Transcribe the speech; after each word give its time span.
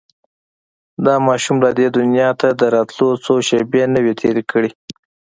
دا 1.05 1.15
ماشوم 1.27 1.57
لا 1.63 1.71
دې 1.79 1.87
دنيا 1.97 2.29
ته 2.41 2.47
د 2.59 2.61
راتلو 2.75 3.09
څو 3.25 3.33
شېبې 3.47 3.83
نه 3.93 3.99
وې 4.03 4.13
تېرې 4.21 4.43
کړې. 4.51 4.69